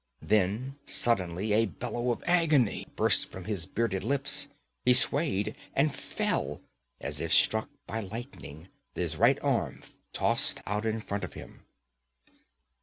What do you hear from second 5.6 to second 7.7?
and fell as if struck